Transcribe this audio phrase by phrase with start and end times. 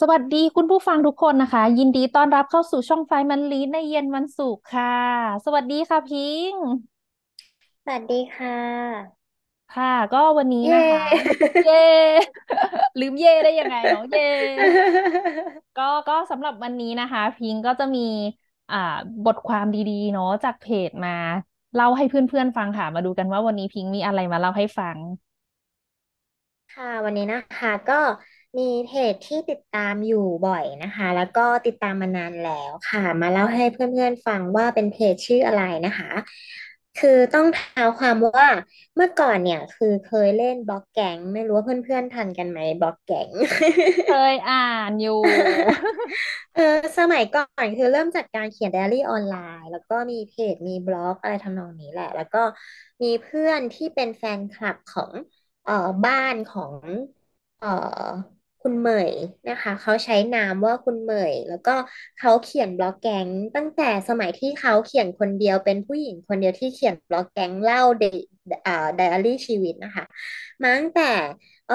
[0.00, 4.96] สวัสดีคุณผู้ฟังทุกคนนะคะ ยินดีต้อนรับเข้าสู่ช่องไฟมันลีในเย็นวันศุกร์ค่ะ
[5.44, 6.52] สวัสดีค่ะพิง
[7.84, 9.16] สวัสดีค่ะ
[9.70, 11.04] ค่ะ ก็วันนี้นะคะ
[11.62, 11.74] เย่
[13.00, 14.22] ลืมเย่ได้ยังไงเนาะเย่
[15.76, 18.00] ก็ก็สำหรับวันนี้นะคะ พิงก็จะมี
[18.70, 18.76] อ่า
[19.24, 21.10] บทความดีๆ เนาะจากเพจมา
[21.74, 24.98] เล่าให้เพื่อนๆฟังค่ะ มาดูกันว่าวันนี้พิงมีอะไรมาเล่าให้ฟัง
[26.70, 27.94] ค่ะ วันนี้นะคะก็
[28.58, 36.10] มีเพจที่ติดตามอยู่บ่อยนะคะ แล้วก็ติดตามมานานแล้วค่ะ มาเล่าให้เพื่อนๆฟังว่าเป็นเพจชื่ออะไรนะคะ
[37.00, 38.48] คือต้องเท้าความว่า
[38.96, 43.30] เมื่อก่อนเนี่ย คือเคยเล่นบล็อกแก๊งไม่รู้ว่าเพื่อนๆทันกันไหมบล็อกแก๊ง
[44.04, 44.56] เคยอ่า
[44.88, 45.12] นอยู่
[46.54, 46.62] เออ
[46.98, 52.38] สมัยก่อนคือเริ่มจากการเขียนไดอารี่ออนไลน์ แล้วก็มีเพจมีบล็อกอะไรทำนองนี้แหละ แล้วก็
[53.02, 55.12] มีเพื่อนที่เป็นแฟนคลับของ
[55.64, 55.72] เอ่อ
[56.04, 56.74] บ้านของ
[57.58, 57.68] เอ่อ
[58.66, 59.12] คุณเหมย
[59.48, 61.70] นะคะ เขาใช้นามว่าคุณเหมย แล้วก็
[62.18, 68.04] เขาเขียนบล็อกแก๊งตั้งแต่สมัยที่เขาเขียนคนเดียวเป็นผู้หญิงคนเดียวที่เขียนบล็อกแก๊งเล่าเด
[68.66, 70.04] อ่าไดอารี่ชีวิตนะคะ
[70.62, 71.02] มาตั้งแต่
[71.66, 71.74] เอ่อ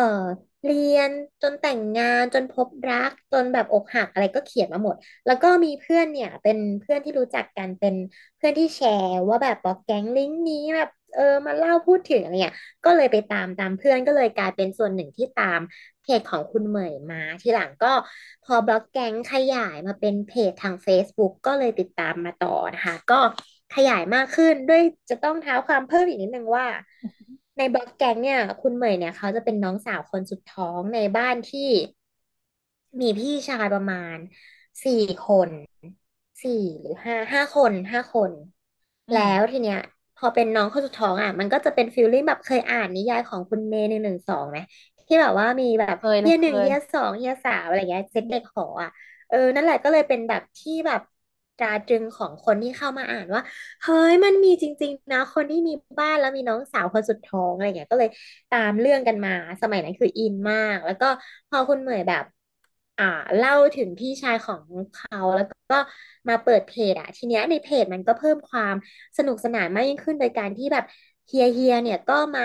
[0.65, 1.11] เรียน
[1.41, 4.95] จนแต่งงานจนพบรักจนแบบอกหักอะไรก็เขียนมาหมด
[5.25, 7.95] แล้วก็มีเพื่อนเนี่ยเป็นเพื่อนที่รู้จักกันเป็น
[8.37, 15.59] เพื่อนที่แชร์ว่าแบบบล็อกแก๊งลิงก์นี้แบบ เออมาเล่าพูดถึงอะไรเงี้ยก็เลยไปตามตามเพื่อนก็เลยกลายเป็นส่วนหนึ่งที่ตาม
[16.01, 17.93] เพจของคุณเหมยมา ทีหลังก็
[18.43, 23.19] พอบล็อกแก๊งขยายมาเป็นเพจทาง Facebook ก็เลยติดตามมาต่อนะคะก็
[23.75, 26.65] ขยายมากขึ้นด้วยจะต้องเท้าความเพิ่มอีกนิดนึงว่า
[27.57, 31.69] ในบล็อกแก๊งเนี่ย คุณเหมยเนี่ยเขาจะเป็นน้องสาวคนสุดท้องในบ้านที่
[33.01, 34.17] มีพี่ชายประมาณ
[34.85, 34.93] สี่
[35.27, 35.49] คน
[36.43, 38.31] สี่หรือห้าห้าคนห้าคน
[39.11, 39.79] แล้วทีเนี้ย
[40.21, 44.57] พอเป็นน้องคนสุดท้องอะ มันก็จะเป็นฟีลลิ่งแบบเคยอ่านนิยายของคุณเมย์หนึ่งหนึ่งสองไหม
[45.07, 48.89] ที่แบบว่ามีแบบเคยเยียหนึ่งเคยเยียสองเยียสามอะไรเงี้ยเซ็ตเด็กหออะ
[49.29, 51.01] เออนั่นแหละก็เลยเป็นแบบที่แบบ
[51.57, 53.41] ตราตรึงของคนที่เข้ามาอ่านว่า
[53.81, 58.09] เฮ้ยมันมีจริง ๆ นะ คนที่มีบ้านแล้วมีน้องสาวคนสุดท้องอะไรเงี้ยก็เลย
[58.49, 61.05] ตามเรื่องกันมาสมัยนั้นคืออินมาก แล้วก็
[61.49, 62.23] พอคุณเหมยแบบ
[63.01, 63.07] อ่า
[63.37, 64.63] เล่าถึงพี่ชายของ
[64.93, 65.75] เขาแล้วก็
[66.29, 68.75] มาเปิดเพจอะทีเนี้ยในเพจมันก็เพิ่มความ
[69.17, 70.83] สนุกสนานมากยิ่งขึ้นโดยการที่แบบ
[71.27, 72.41] เฮียเฮียเนี่ยก็มา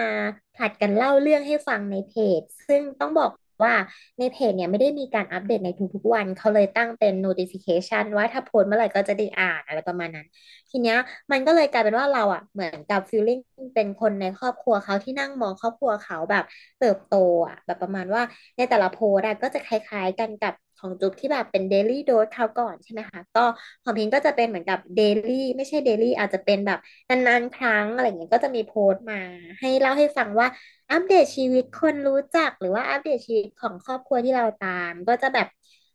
[0.55, 3.31] ผลัดกันเล่าเรื่องให้ฟังในเพจ ซึ่งต้องบอก
[3.65, 3.75] ว่า
[4.19, 10.27] ในเพจเนี่ยไม่ได้มีการอัปเดตในทุกๆวัน เขาเลยตั้งเป็น notification ว่าถ้าโพสเมื่อไหร่ก็จะได้อ่านอะไรประมาณนั้น
[10.71, 10.97] ทีเนี้ย
[11.31, 13.41] มันก็เลยกลายเป็นว่าเราอะเหมือนกับ feeling
[13.75, 16.45] เป็นคนในครอบครัวเขาที่นั่งมองครอบครัวเขาแบบ
[16.79, 17.17] เติบโต
[17.49, 18.23] อะแบบประมาณว่า
[18.57, 23.41] ในแต่ละโพสอะก็จะคล้ายๆกันกับ ของจุ๊บที่แบบเป็น daily dose คราวก่อนใช่ไหมคะ ก็
[23.83, 26.79] ของพิงก็จะเป็นเหมือนกับ daily ไม่ใช่ daily อาจจะเป็นแบบ
[27.09, 29.17] นานๆครั้งอะไรเงี้ยก็จะมีโพสต์มา
[29.61, 30.47] ให้เล่าให้ฟังว่า
[30.91, 35.47] อัปเดตชีวิตคนรู้จักหรือว่าอัปเดตชีวิตของครอบครัวที่เราตาม ก็จะแบบ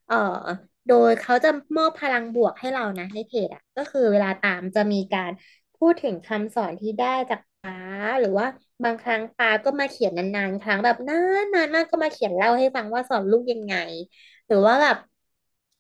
[0.08, 0.16] เอ่อ
[0.88, 5.32] โดยเขาจะมอบพลังบวกให้เรานะในเพจอะก็คือเวลาตามจะมีการ
[5.78, 7.76] พูดถึงคำสอนที่ได้จากป้า
[8.20, 8.46] หรือว่า
[8.84, 13.76] บางครั้งป้าก็มาเขียนนานๆ ครั้งแบบนานนานมากก็มาเขียนเล่าให้ฟังว่าสอนลูกยังไง
[14.52, 14.98] หรือว่าแบบ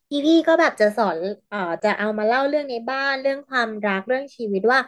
[0.09, 1.17] พี่พี่ก็แบบจะสอน
[1.49, 4.79] เอ่อจะเอามาเล่าเรื่องในบ้านเรื่องความรักเรื่องชีวิตว่า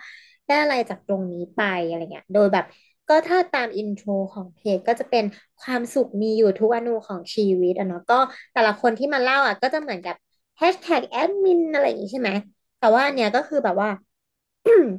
[0.48, 2.66] ได้อะไรจากตรงนี้ไปอะไรเงี้ย โดยแบบ
[3.08, 5.24] ก็ถ้าตาม intro ของเพจก็จะเป็น
[5.60, 8.16] ความสุขมีอยู่ทุกอณูของชีวิตอะเนาะก็
[8.54, 10.16] แต่ละคนที่มาเล่าอะก็จะเหมือนกับ
[10.58, 12.32] แฮชแท็กแอดมินอะไรอย่างงี้ใช่ไหม
[12.80, 13.90] แต่ว่าอันเนี้ยก็คือแบบว่า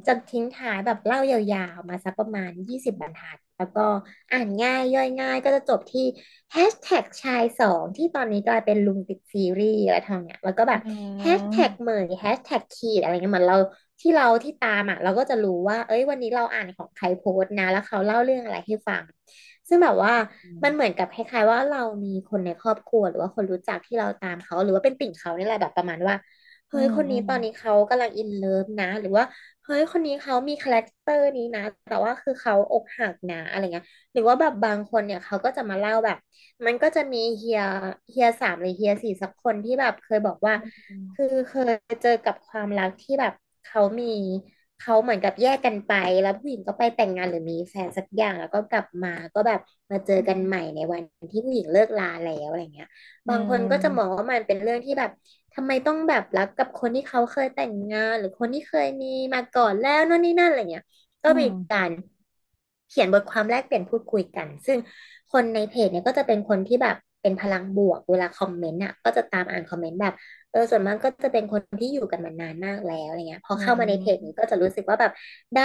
[0.07, 3.81] จะทิ้งท้ายแบบเล่ายาวๆมาสักประมาณยี่สิบบรรทัด แล้วก็
[4.31, 6.01] อ่านง่ายย่อยง่ายก็จะจบที่
[6.51, 10.87] แฮชแท็กชายสองที่ตอนนี้กลายเป็นลุงติดซีรีส์อะไรทางเนี้ย แล้วก็แบบอื
[11.21, 13.57] แฮชแท็กเหมมยแฮชแท็กขีดอะไรเงี้ยเหมือนเรา
[14.01, 19.03] ที่เราที่ตามอะ เราก็จะรู้ว่า เอ้ย วันนี้เราอ่านของใครโพสต์นะ แล้วเขาเล่าเรื่องอะไรให้ฟัง
[19.67, 20.13] ซึ่งแบบว่า
[20.63, 26.15] มันเหมือนกับคล้ายๆว่าเรามีคนในครอบครัวหรือว่าคนรู้จักที่เราตามเขาหรือว่าเป็นติ่งเขานี่แหละแบบประมาณว่า
[26.71, 29.23] อืเฮ้ยมอืมคนนี้ตอนนี้เขากำลัง in love นะ หรือว่า
[29.65, 36.17] เฮ้ยคนนี้เขามี character นี้นะ แต่ว่าคือเขาอกหักนะอะไรเงี้ย หรือว่าแบบบางคนเนี่ยเขาก็จะมาเล่าแบบ
[36.65, 37.59] มันก็จะมีเฮีย
[38.09, 40.53] เฮียสามหรือเฮียสี่สักคนที่แบบเคยบอกว่า
[40.89, 43.33] อืมคือเคยเจอกับความรักที่แบบ
[43.63, 44.05] เขามี
[44.77, 45.91] เขาเหมือนกับแยกกันไป
[46.21, 49.59] แล้วผู้หญิงก็ไปแต่งงานหรือมีแฟนสักอย่างแล้วก็กลับมาก็แบบ
[49.91, 51.01] มาเจอกันใหม่ในวัน
[51.31, 52.87] ที่ผู้หญิงเลิกลาแล้วอะไรเงี้ย
[53.29, 55.11] บางคนก็จะมองว่ามันเป็นเรื่องที่แบบ
[55.53, 60.85] ทำไมต้องแบบรักกับคนที่เขาเคยแต่งงาน หรือคนที่เคยมีมาก่อนแล้วโน่นนี่นั่นอะไรเงี้ย
[61.23, 61.91] ก็มีการ
[62.89, 64.77] เขียนบทความแลกเปลี่ยนพูดคุยกัน ซึ่ง
[65.31, 66.95] คนในเพจเนี่ยก็จะเป็นคนที่แบบ
[67.25, 70.13] เป็นพลังบวก เวลาคอมเมนต์อะ ก็จะตามอ่านคอมเมนต์แบบ
[70.51, 75.11] เออส่วนมากก็จะเป็นคนที่อยู่กันมานานมากแล้วอะไรเงี้ยพออืเข้ามาในเพจนี้มก็จะรู้สึกว่าแบบ
[75.55, 75.63] ได้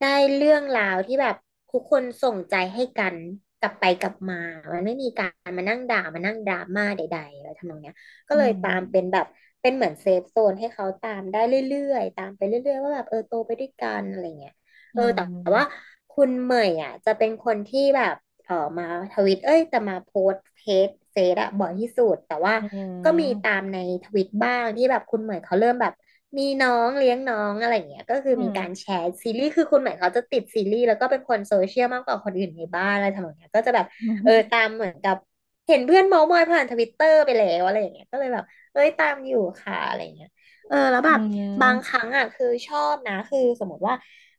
[0.00, 1.36] ได้เรื่องราวที่แบบ
[1.72, 3.16] ทุกคนส่งใจให้กัน
[3.60, 4.40] กลับไปกลับมา
[4.72, 7.94] มันไม่มีการมานั่งด่ามานั่งดราม่าใดๆอะไรทำนองเนี้ย
[8.28, 9.26] ก็อืเลยตามเป็นมแบบ
[9.62, 14.52] เป็นเหมือน safe zone ให้เขาตามได้เรื่อยๆ ตามไปเรื่อยๆ ว่าแบบเออโตไปด้วยกันอะไรเงี้ย
[14.94, 15.22] อืเออแต่
[15.56, 15.80] ว่าม
[16.10, 18.14] คุณเหมยอะ จะเป็นคนที่แบบ
[18.50, 22.64] เออมาทวิตเอ้ย แต่มาโพสต์เทสเฟซอะบ่อยที่สุด แต่ว่าอื
[23.04, 25.92] ก็มีตามมในทวิตบ้างที่แบบคุณเหมยเขาเริ่มแบบ
[26.38, 35.16] มีน้องเลี้ยงน้องอะไรเงี้ย ก็คืออืมมีการแชร์ซีรีส์คือคุณเหมยเขาจะติดซีรีส์แล้วก็เป็นคนโซเชียลมากกว่าคนอื่นในบ้านอะไรทำนองเนี้ยก็จะแบบอืเออตามมเหมือนกับ
[35.68, 40.28] เห็นเพื่อนเมาท์มอยผ่านทวิตเตอร์ไปแล้วอะไรอย่างเงี้ยก็เลยแบบเอ้ยตามอยู่ค่ะอะไรเงี้ย
[40.68, 41.20] เออแล้วอืแบบ
[41.60, 43.94] บางครั้งอะคือชอบนะ คือสมมติว่า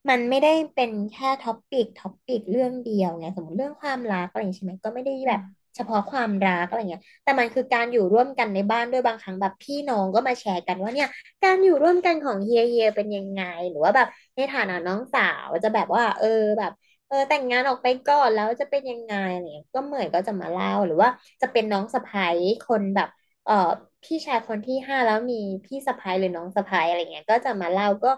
[0.09, 5.42] มันไม่ได้เป็นแค่ topic topic เรื่องเดียวไงสมมติเรื่องความรักอะไรอย่างงี้ใช่ไหมก็ไม่ได้แบบ
[5.75, 11.07] เฉพาะความรักอะไรเงี้ย แต่มันคือการอยู่ร่วมกันในบ้านด้วยบางครั้งแบบพี่น้องก็มาแชร์กันว่าเนี่ย
[11.44, 16.27] การอยู่ร่วมกันของเฮียเฮียเป็นยังไง หรือว่าแบบในฐานะน้องสาวจะแบบว่า เออ
[16.59, 16.71] แบบ
[17.07, 21.09] เออ แต่งงานออกไปก่อนแล้วจะเป็นยังไงอะไรเงี้ยก็เหมยก็จะมาเล่าหรือว่า
[21.42, 22.24] จะเป็นน้องสะใภ้
[22.63, 23.07] คนแบบ
[23.45, 23.54] เออ
[24.04, 28.09] พี่ชายคนที่ห้าแล้วมีพี่สะใภ้หรือน้องสะใภ้อะไรเงี้ยก็จะมาเล่าก็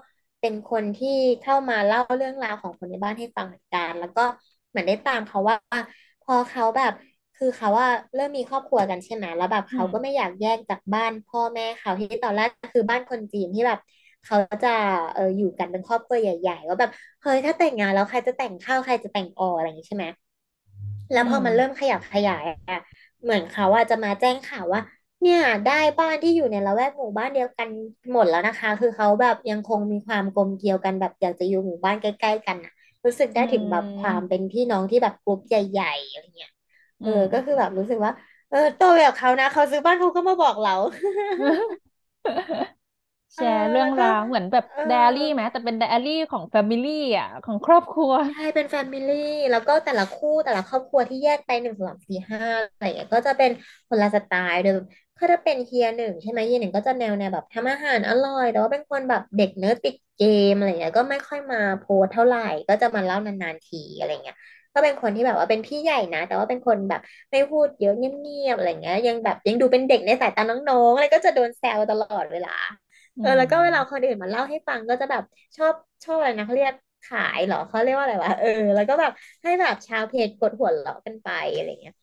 [0.44, 1.10] เป็นคนที่
[1.42, 4.22] เข้ามาเล่าเรื่องราวของคนในบ้านให้ฟังเหมือนกัน แล้วก็
[4.70, 5.58] เหมือนได้ตามเขาว่า
[6.24, 6.94] พอเขาแบบ
[7.36, 13.80] คือเขาว่าเริ่มมีครอบครัวกันใช่ไหมแล้วแบบเขาก็ไม่อยากแยกจากบ้านพ่อแม่เขาที่ตอนแรกคือบ้านคนจีนที่แบบ
[14.24, 14.70] เขาจะ
[15.14, 16.90] เอออยู่กันเป็นครอบครัวใหญ่ๆว่าแบบ
[17.22, 20.06] เฮ้ยถ้าแต่งงานแล้วใครจะแต่งข้าวใครจะแต่งออะไรอย่างนี้ใช่ไหม
[21.12, 22.80] แล้วพอมันเริ่มขยับขยายอะ
[23.24, 24.82] เหมือนเขาอะจะมาแจ้งข่าวว่า
[25.24, 27.70] เนี่ยได้บ้านที่อยู่ในละแวกหมู่บ้านเดียวกัน
[28.12, 32.72] หมดแล้วนะคะ คือเขาแบบยังคงมีความกลมเกลียวกันแบบอยากจะอยู่หมู่บ้านใกล้ๆกันอะ
[33.06, 36.52] รู้สึกอืได้ถึงแบบความมเป็นพี่น้องที่แบบกรุ๊ปใหญ่ๆอะไรเงี้ย
[37.00, 38.12] อืเออก็คือมแบบรู้สึกว่า
[38.50, 40.72] เออโตไปกับเขานะเขาซื้อบ้านเขาก็มาบอกเรา
[43.36, 49.16] เอแชอร์เรื่องแล้วก็ราวเหมือนแบบเออไดอารี่ไหมแต่เป็นไดอารี่ของ family อะของครอบครัวใช่เป็น family
[49.52, 53.50] แล้วก็แต่ละคู่แต่ละครอบครัวที่แยกไปหนึ่งสองสามสี่ห้าอะไรอย่างเงี้ยก็จะเป็น
[53.88, 54.68] คนละสไตล์โด
[55.16, 62.40] ยก็ถ้าเป็นเฮียหนึ่งใช่ไหมเฮียหนึ่งก็จะแนวแนวแบบทำอาหารอร่อย แต่ว่าเป็นคนแบบเด็กเนื้อติดเกมอะไรเงี้ยก็ไม่ค่อยมาโพสต์เท่าไหร่
[62.70, 64.36] ก็จะมาเล่านานๆทีอะไรเงี้ย
[64.74, 67.02] ก็เป็นคนที่แบบว่าเป็นพี่ใหญ่นะ แต่ว่าเป็นคนแบบ
[67.32, 72.50] ไม่พูดเยอะเงียบๆอะไรเงี้ย ยังแบบยังดูเป็นเด็กในสายตาน้องๆอะไรก็จะโดนแซวตลอดเวลา
[73.18, 75.24] อืเออแล้วก็เวลาคนอื่นมาเล่าให้ฟังก็จะแบบ
[75.58, 75.74] ชอบ
[76.04, 76.74] ชอบอะไรนะเขาเรียก
[77.04, 79.12] ขายเหรอเขาเรียกว่าอะไรวะเออ แล้วก็แบบ
[79.44, 82.03] ให้แบบชาวเพจกดหัวเราะกันไปอะไรเงี้ยเออื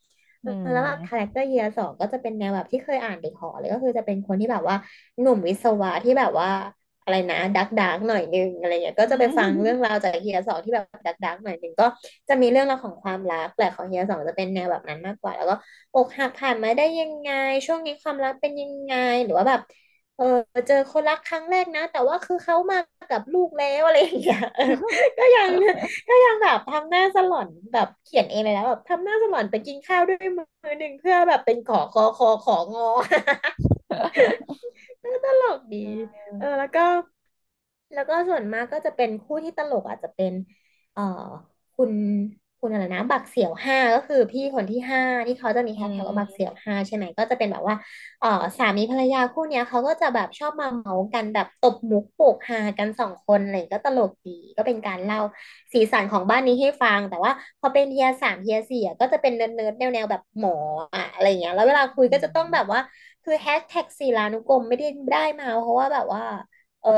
[0.71, 4.75] แล้วแบบ character เฮียสองก็จะเป็นแนวแบบที่เคยอ่านเด็กหอเลยก็คือจะเป็นคนที่แบบว่า
[5.21, 6.49] หนุ่มวิศวะที่แบบว่า
[7.03, 11.85] อะไรนะดักดักหน่อยนึงอะไรเงี้ยก็อืจะไปฟังเรื่องราวจากเฮียสองที่แบบดักดักหน่อยนึงก็
[12.29, 15.55] จะมีเรื่องราวของความรักแต่ของเฮียสองจะเป็นแนวแบบนั้นมากกว่า แล้วก็
[15.93, 17.29] อกหักผ่านมาได้ยังไง
[17.65, 19.61] ช่วงนี้ความรักเป็นยังไง หรือว่าแบบ
[20.15, 20.25] เออ
[20.67, 22.77] เจอคนรักครั้งแรกนะ แต่ว่าคือเขามา
[23.09, 24.63] กับลูกแล้วอะไรอย่างเงี้ยเออ
[25.17, 25.49] ก็ยัง
[26.07, 32.81] ก็ยังแบบทำหน้าสลอนแบบเขียนเองเลยนะแบบทำหน้าสลอนไปกินข้าวด้วยมือหนึ่งเพื่อแบบเป็นขอคอคอของอ
[35.03, 35.77] ก็ตลกดี
[36.37, 36.81] เออ แล้วก็
[37.93, 40.33] แล้วก็ส่วนมากก็จะเป็นคู่ที่ตลกอาจจะเป็น
[40.93, 41.01] เอ่อ
[41.73, 41.91] คุณ
[42.61, 47.75] คุณอะไรนะ บักเสี่ยวห้าก็คือพี่คนที่ห้าที่เขาจะมีอืแฮชแท็กว่าบักเสี่ยวห้าใช่ไหมก็จะเป็นแบบว่า
[48.19, 48.27] เอ่อ
[48.57, 55.19] สามีภรรยาคู่เนี้ยเขาก็จะแบบชอบมาเม้ากันแบบตบมุกโปกฮากันสองคนอะไรก็ตลกดีก็เป็นการเล่า
[55.73, 60.51] สีสันของบ้านนี้ให้ฟัง แต่ว่าพอเป็นเทียร์สามเทียร์สี่อะก็จะเป็นเนิร์ดๆแนวแนวแบบหมอ
[60.93, 66.21] อะอะไรเงี้ยแล้วเวลาคุยอืก็จะต้องแบบว่าคือแฮชแท็กศิลานุกรมไม่ได้ได้มาเพราะว่าแบบว่า
[66.81, 66.89] เออ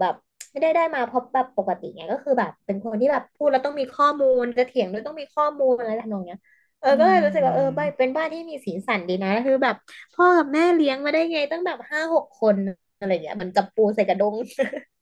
[0.00, 0.14] แบบ
[0.58, 6.40] ไม่ได้ได้มาเพราะแบบปกติไงก็คือแบบ เป็นคนที่แบบพูดแล้วต้องมีข้อมูลจะเถียงด้วยต้องมีข้อมูลอะไรทำนองเนี้ย
[6.80, 9.74] เอออืก็เลยรู้สึกว่าเออมบ้านเป็นบ้านที่มีสีสันดีนะคือแบบ
[10.12, 12.56] พ่อกับแม่เลี้ยงมาได้ไงตั้งแบบห้าหกคน
[12.98, 14.34] อะไรอย่างเงี้ยมันกับปูใส่กระดง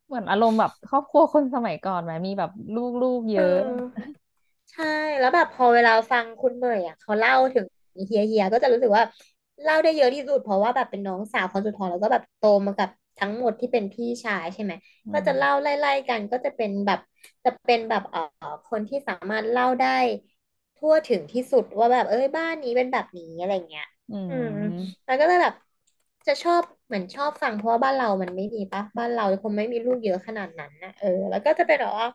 [0.06, 2.50] เหมือนอารมณ์แบบครอบครัวคนสมัยก่อนไหมมีแบบ
[3.02, 4.06] ลูกๆเยเอะออ
[4.70, 4.84] ใช่
[5.18, 7.66] แล้วแบบพอเวลาฟังคุณเมย์อะเขาเล่าถึง
[8.06, 9.02] เฮียเฮียก็จะรู้สึกว่า
[9.62, 14.73] เล่าได้เยอะที่สุดเพราะว่าแบบเป็นน้องสาวคนสุดท้องแล้วก็แบบโตมากับ ทั้งหมดที่เป็นพี่ชายใช่ไหม
[15.06, 16.99] อืก็จะเล่ามไล่ๆกันก็จะเป็นแบบ
[17.44, 18.20] จะเป็นแบบเอ่อ
[18.66, 19.88] คนที่สามารถเล่าได้
[20.76, 25.54] ทั่วถึงที่สุดว่าแบบเอ้ยบ้านนี้เป็นแบบนี้อะไรเงี้ย อือืมมแล้วก็เลยแบบ
[26.26, 32.06] จะชอบเหมือนชอบฟังเพราะว่าบ้านเรามันไม่มีปะบ้านเราคงไม่มีลูกเยอะขนาดนั้นนะเออ แล้วก็จะเป็นแบบว่า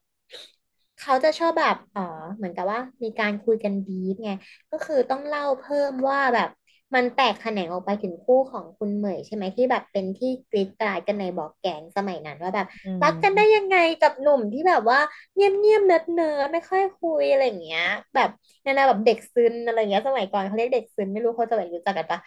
[0.97, 2.01] เขาจะชอบแบบเออ
[2.37, 4.29] เหมือนกับว่า มีการคุยกันดีฟไง
[4.71, 6.49] ก็คือต้องเล่าเพิ่มว่าแบบ
[6.95, 14.99] มันแตกแขนงออกไปถึงคู่ของคุณเหมยใช่ไหมที่แบบเป็นที่กรีดกรายกันในบอกแก๊งสมัยนั้นว่าแบบอืรักกันได้มยังไงกับหนุ่มที่แบบว่า
[15.35, 17.83] เงียบเงียบ nerd nerd ไม่ค่อยคุยอะไรอย่างเงี้ย
[18.15, 18.29] แบบ
[18.61, 22.19] แนวๆแบบเด็กซึนอะไรอย่างเงี้ยสมัยก่อนเขาเรียกเด็กซึนไม่รู้เขาจะแบบรู้จักกันปะ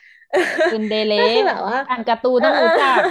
[0.68, 3.02] ซึนเดเระก็คือแบบว่าอ่านการ์ตูนเออเออต้องรู้จัก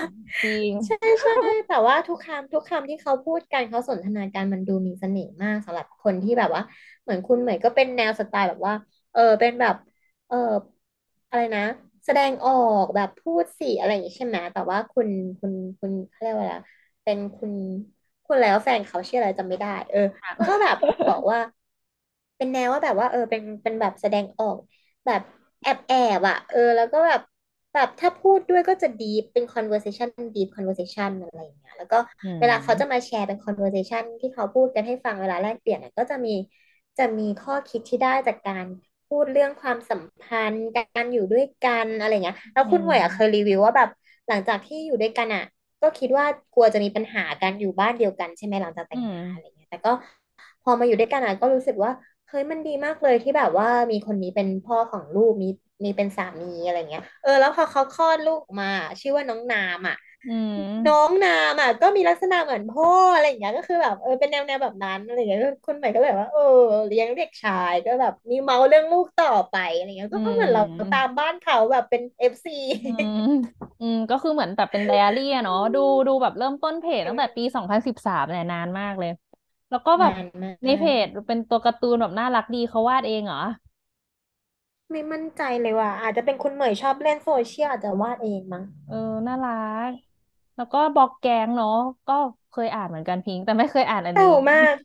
[0.43, 1.31] จริงใช่ใช่
[1.67, 6.62] แต่ว่าทุกคำทุกคำที่เขาพูดกันเขาสนทนากันมันดูมีเสน่ห์มากสำหรับคนที่แบบว่า
[7.03, 8.74] เหมือนคุณเหมยก็เป็นแนวสไตล์แบบว่า
[9.12, 9.75] เออเป็นแบบ
[10.27, 10.36] เออ
[11.34, 11.62] อะไรนะ
[12.06, 15.10] แสดงออกแบบพูดสิอะไรอย่างนี้ใช่ไหมแต่ว่าคุณ
[15.40, 16.56] คุณคุณเขาเรียกว่าอะไร
[17.04, 17.54] เป็นคุณ
[18.25, 20.00] คุณแล้วแฟนเขาชื่ออะไรจำไม่ได้ เออ
[20.46, 21.40] ก็แบบบอกว่า
[22.38, 24.58] เป็นแนวว่าแบบว่า เออ เป็นเป็นแบบแสดงออก
[25.06, 25.22] แบบ
[25.62, 27.20] แอบแอบอะ เออ แล้วก็แบบ
[27.74, 36.30] แบบถ้าพูดด้วยก็จะ deep เป็น conversation deep conversation อะไรอย่างเงี้ยแล้วก็อืเวลาเขาจะมมาแชร์เป็น conversation ที่เขาพูดกันให้ฟังเวลาแลกเปลี่ยนเนี่ยก็จะมี
[36.98, 38.66] จะมีข้อคิดที่ได้จากการ
[39.13, 43.89] พูดเรื่องความสัมพันธ์การอยู่ด้วยกันอะไรเงี้ยแล้วอืคุณหน่วยอะเคยรีมวิวว่าแบบ
[44.27, 45.43] หลังจากที่อยู่ด้วยกันอะ
[45.82, 49.91] ก็คิดว่ากลัวจะมีปัญหากันอยู่บ้านเดียวกันใช่ไหมหลังจากแต่อืมงงานอะไรเงี้ยแต่ก็
[50.63, 51.91] พอมาอยู่ด้วยกันอะก็รู้สึกว่า
[52.29, 55.48] เฮ้ยมันดีมากเลยที่แบบว่ามีคนนี้เป็นพ่อของลูกมี
[55.84, 58.67] มีเป็นสามีอะไรเงี้ยเออแล้วพอเขาคลอดลูกออกมา
[59.01, 60.12] ชื่อว่าน้องนามอะอื
[60.86, 66.42] น้อมงนามอะก็มีลักษณะเหมือนพ่ออะไรอย่างเงี้ยก็คือแบบเออเป็นแนวแนวแบบนั้นอะไรเงี้ยคุณใหม่ก็แบบว่าเออ
[66.88, 70.62] เลี้ยงเด็กชายก็แบบมีเมาเรื่องลูกต่อไปอะไรเงี้ยอืก็เหมือนเรา
[70.92, 72.51] ตามบ้านเขาแบบเป็น FC
[72.84, 73.20] อืม
[73.80, 79.10] อืมก็คือเหมือนแบบเป็นไดอารี่อะเนาะดูดูแบบเริ่มต้นเพจตั้งแต่ปีสองพันสิบสามเนี่ยนานมากเลย
[79.70, 83.38] แล้วก็แบบนานมาในเพจก็เป็นตัวการ์ตูนแบบน่ารักดีเขาวาดเองเหรอ
[84.92, 88.96] ไม่มั่นใจเลยว่าอาจจะเป็นคุณเหมยชอบเล่นโซเชียลอาจจะวาดเองมั้งเออ
[89.27, 89.51] น่ารั
[89.89, 89.92] ก
[90.55, 91.69] แล้วก็ Bloggang เนาะ
[92.07, 92.13] ก็
[92.50, 94.75] เคยอ่านเหมือนกันพิงค์แต่ไม่เคยอ่านอันนี้เก่ามาก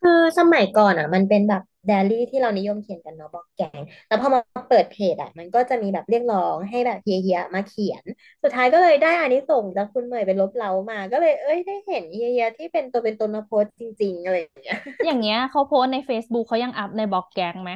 [0.00, 8.04] คือสมัยก่อนอะ มันเป็นแบบไดอารี่ที่เรานิยมเขียนกันเนาะบอกแกง แล้วพอมาเปิดเพจอะ มันก็จะมีแบบเรียกร้องให้แบบเฮียๆมาเขียน
[8.42, 17.70] สุดท้ายก็เลยได้อานิสงส์จากคุณเหมยไปลบเล้ามา ก็เลยเอ้ยได้เห็นเฮียๆที่เป็นตัวเป็นตนมาโพสต์จริงๆอะไรอย่างเงี้ย อย่างเงี้ยเขาโพสต์ใน Facebook เขายังอัพในบล็อกแกงไหม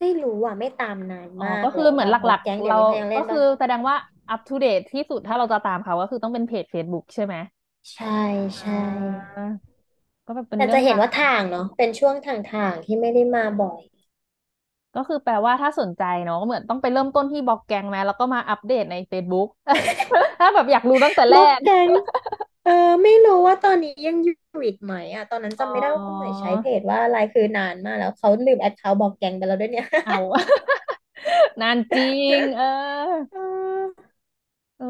[0.00, 3.96] ไม่รู้อะไม่ตามนานอ๋อมากก็คือเหมือนหแล้วอะบอลักๆเรากแก๊งเดี๋ยวนี้เขายังเล่ก็คือนปะแสดงว่า
[4.30, 7.34] อัปทูเดตที่สุดถ้าเราจะตามเขาก็คือต้องเป็นเพจ Facebook ใช่ไหม
[7.92, 8.06] ใช่
[8.58, 9.64] อ่ใช่า
[10.26, 13.80] ก็แบบเป็นแต่เรื่องราจะเห็นว่าวทางเนาะเป็นช่วงทางทางที่ไม่ได้มาบ่อย
[14.94, 19.46] ก็คือแปลว่าถ้าสนใจเนาะก็เหมือนต้องไปเริ่มต้นที่บล็อกแกงไหมแล้วก็มาอัปเดตใน Facebook
[20.40, 21.90] ถ้าแบบอยากรู้ตั้งแต่แรบอกก แก๊ง
[22.64, 30.14] เออไม่รู้ว่าตอนนี้ยังอยู่อีกไหมอะ ตอนนั้นอ๋จำไม่ได้ว่าคุณหมอวยใช้เพจว่าอะไรคือนานมากแล้วเขาลืมแอคเคาท์บอกแกงไปแล้วด้วยเนี่ย เอา
[31.60, 32.04] นานจริ
[32.36, 32.64] ง เออ
[33.30, 33.40] เออเออ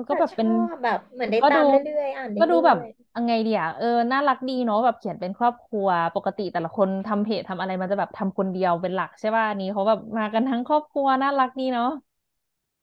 [0.09, 11.87] ก็แต่แบบเป็นชอบแบบเหมือนได้ก็ดูตามเรื่อยๆ อ่านก็ดูแบบเรื่อยยังไงเดียเออน่ารักดีเนาะแบบเขียนเป็นครอบครัวปกติแต่ละคนทำเพจทำอะไรมันจะแบบทำคนเดียวเป็นหลักใช่ป่ะอันนี้เขาแบบมากันทั้งครอบครัวน่ารักดีเนาะ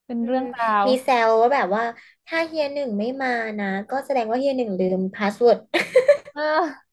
[0.05, 1.83] เป็นๆอืมเรื่องราว มีแซวว่าแบบว่า
[2.25, 5.57] ถ้าเฮียหนึ่งไม่มานะ ก็แสดงว่าเฮียหนึ่งลืม password
[6.33, 6.91] เออ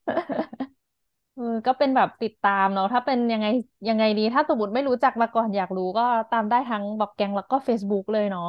[1.35, 3.47] เออก็เป็นแบบติดตามเนาะถ้าเป็นยังไง
[3.89, 8.43] ยังไงดี ถ้าสมมติไม่รู้จักมาก่อนอยากรู้ก็ตามได้ทั้งบอกแกงแล้วก็ Facebook เลยเนาะ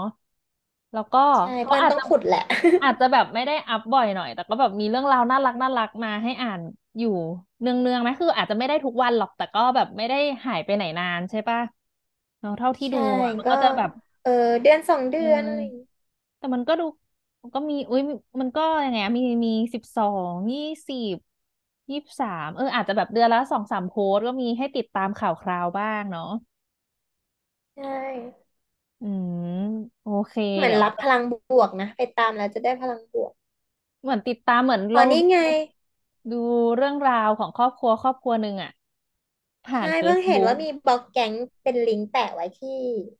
[0.93, 2.43] แล้วก็ใช่เพื่อนต้อเขาอาจจะงขุดแหละ
[2.83, 6.61] อาจจะแบบไม่ได้อัพบ่อยหน่อย แต่ก็แบบมีเรื่องราวน่ารักน่ารักมาให้อ่าน
[6.97, 7.09] อยู่
[7.61, 10.15] เนืองเนืองไหมคือ อาจจะไม่ได้ทุกวันหรอกแต่ก็แบบไม่ได้
[10.45, 11.59] หายไปไหนนานใช่ปะ
[12.39, 13.89] เนาะเท่าที่ดูใช่อะมันก็ก็จะแบบ
[14.21, 14.29] เออ
[14.61, 15.85] เดือนสองเดือืมอนอะไรอย่างงี้
[16.37, 16.83] แต่มันก็ดู
[17.43, 18.01] มันก็มีอุ้ย
[18.41, 21.15] มันก็ยังไงอะมีมีสิบสองยี่สิบ
[21.91, 26.23] ยี่สิบสามเอออาจจะแบบเดือนละสองสามโพสต์ก็มีให้ติดตามข่าวคราวบ้างเนาะ
[27.75, 28.48] ใช่
[29.01, 29.05] อื
[29.43, 29.45] ม
[30.01, 33.31] โอเคเดี๋ยวเหมือนรับพลังบวกนะ ไปตามแล้วจะได้พลังบวก
[34.01, 35.37] เหมือนติดตามเหมือนอ๋อเราดูนี่ไง
[36.31, 36.35] ดู
[36.75, 38.71] เรื่องราวของครอบครัวครอบครัวหนึ่งอะ
[39.65, 42.69] ผ่าน ใช่เพิ่งเห็น Facebook ว่ามีบล็อกแก๊งเป็นลิงก์แปะไว้ที่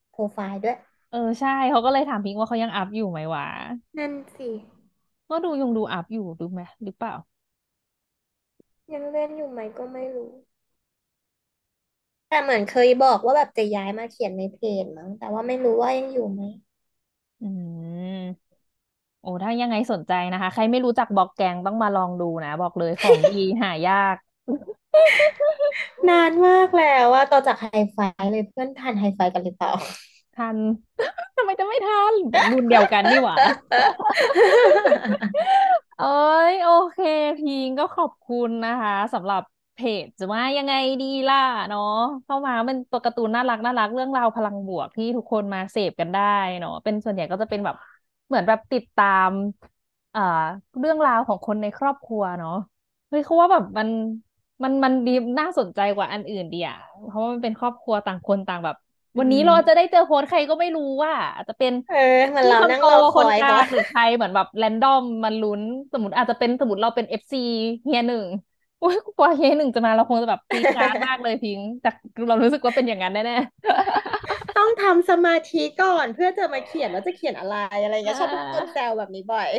[0.09, 0.75] โปรไฟล์ด้วย
[1.09, 3.43] เออใช่เขาก็เลยถามพิงค์ว่าเขายังอัพอยู่ไหมวะ
[3.97, 4.49] นั่นสิ
[5.29, 7.13] ก็ดูยังดูอัพอยู่ดูไหมหรือเปล่า
[8.93, 10.31] ยังเล่นอยู่ไหมก็ไม่รู้
[12.29, 16.41] แต่เหมือนเคยบอกว่าแบบจะย้ายมาเขียนในเพจมั้งแต่ว่าไม่รู้ว่ายังอยู่ไหม
[17.41, 18.49] อืม
[19.21, 24.17] โอ้ถ้ายังไงสนใจนะคะ ใครไม่รู้จักบล็อกแกงต้องมาลองดูนะ บอกเลยของดีหายาก
[26.09, 27.97] นานมากแล้วว่าต่อจากไฮไฟ
[28.31, 29.71] เลยเพื่อนทันไฮไฟกันหรือเปล่า
[30.35, 30.57] ทัน
[31.35, 32.13] ทำไมจะไม่ทัน
[32.51, 33.37] รุ่นเดียวกันนี่หว่า
[35.97, 36.05] เอ้
[36.51, 36.97] ย โอเค
[37.37, 39.41] พิงก็ขอบคุณนะคะสำหรับ
[39.79, 41.81] เพเพจจะว่ายังไงดีล่ะเนาะ
[42.23, 46.21] เข้ามาเป็นตัวการ์ตูนน่ารักน่ารักเรื่องราวพลังบวกที่ทุกคนมาเสพกันได้
[46.59, 47.75] เนาะเป็นส่วนใหญ่ก็จะเป็นแบบ
[48.27, 49.29] เหมือนแบบติดตาม
[50.11, 50.21] เอ่อ
[50.79, 52.51] เรื่องราวของคนในครอบครัวเนาะ
[53.09, 53.89] เฮ้ยเขาว่าแบบมัน
[54.63, 58.75] มันมันดีน่าสนใจกว่าอันอื่นดีอะเพราะว่ามันเป็นครอบครัวต่างคนต่างแบบ
[59.15, 61.95] อืวันนี้เราจะมได้เจอโค้ชใครก็ไม่รู้ว่าอาจจะเป็นเออ
[62.29, 67.37] เหมันพี่เราคนโตนั่งรอคคนกลาอยเขางหรือใครเหมือนแบบแรนดอมมันลุ้นสมมติอาจจะเป็นสมมติเราเป็นเอฟซี
[67.83, 68.25] เฮียหนึ่ง
[68.83, 71.89] อุ้ยกว่าเฮียหนึ่งจะมาเราคงจะแบบกรี๊ดกราดมากเลยพิงค์แต่
[72.27, 73.37] เรารู้สึกว่าเป็นอย่างนั้นแน่
[74.57, 79.49] ต้องทำสมาธิก่อนเพื่อจะมาเขียนว่าจะเขียนอะไรอะไรๆเงี้ยชอบโดนแซวแบบนี้บ่อย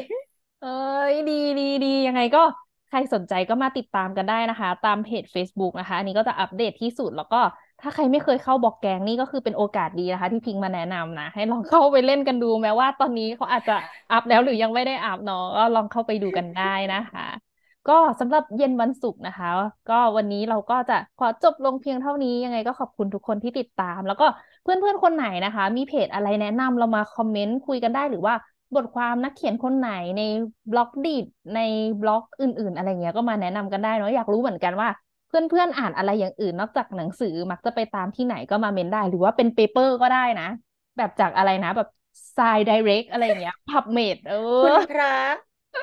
[0.63, 0.69] เอ้
[1.11, 2.43] ยดีดีดียังไงก็
[2.89, 7.41] ใครสนใจก็มาติดตามกันได้นะคะ ตามเพจ Facebook นะคะ อันนี้ก็จะอัปเดตที่สุดแล้วก็
[7.81, 13.77] ถ้าใครไม่เคยเข้าบล็อกแกงนี่ก็คือเป็นโอกาสดีนะคะ ที่พิงค์มาแนะนำนะ ให้ลองเข้าไปเล่นกันดูแม้ว่าตอนนี้เขาอาจจะ
[14.13, 17.50] อัพแล้วหรือยังไม่ได้อัพเนาะก็ลองเข้าไปดูกันได้นะคะ
[17.91, 19.49] ก็สำหรับเย็นวันศุกร์นะคะ
[19.91, 24.27] ก็วันนี้เราก็จะขอจบลงเพียงเท่านี้ยังไงก็ขอบคุณทุกคนที่ติดตาม แล้วก็
[24.63, 28.35] เพื่อนๆคนไหนนะคะ มีเพจอะไรแนะนำเรามาคอมเมนต์คุยกันได้หรือว่า
[28.75, 30.23] บทความนักเขียนคนไหนใน
[30.71, 31.61] Blockdit ใน
[32.03, 34.89] บล็อกอื่น ๆ อะไรเงี้ยก็มาแนะนำกันได้เนาะอยากรู้เหมือนกันว่า
[35.29, 40.49] เพื่อนๆอ่านอะไรอย่างอื่นนอกจากหนังสือมักจะไปตามที่ไหนก็มาเมนต์ได้ หรือว่าเป็น paper ก็ได้นะ
[40.97, 41.89] แบบจากอะไรนะ แบบ
[42.37, 45.15] Sci Direct อะไรเงี้ย PubMed เออ คุณพระ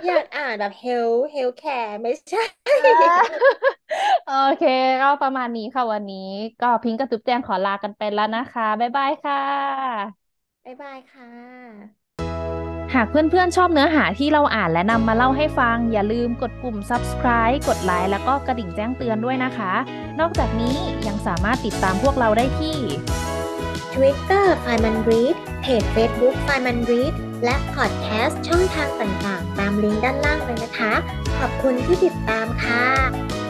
[0.08, 2.44] อยากอ่านแบบ health healthcare ไม่ใช่
[4.26, 4.64] โอเค
[5.02, 6.30] ก็ประมาณนี้ค่ะวันนี้
[6.62, 9.38] ก็พิงค์กับจุ๊บแจงขอลากันไปแล้วนะคะ บ๊ายบายค่ะ
[10.66, 11.30] บ๊ายบายค่ะ
[12.94, 19.74] หากเพื่อนๆชอบเนื้อหาที่เราอ่านและนำมาเล่าให้ฟัง อย่าลืมกดปุ่ม subscribe กดไลค์แล้วก็กระดิ่งแจ้งเตือนด้วยนะคะ
[20.20, 20.76] นอกจากนี้
[21.08, 22.78] ยังสามารถติดตามพวกเราได้ที่
[24.00, 26.64] Twitter f i n e m a n Read เพจ Facebook f i n e
[26.66, 27.14] m a n Read
[27.44, 30.94] และพอดแคสต์ช่องทางต่างๆ ตามลิงก์ด้านล่างเลยนะคะ
[31.40, 33.47] ขอบคุณที่ติดตามค่ะ